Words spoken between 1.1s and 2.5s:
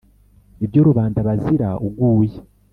bazira uguye.